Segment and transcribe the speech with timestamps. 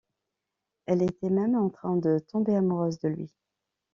[0.87, 3.31] Elle était même en train de tomber amoureuse de lui.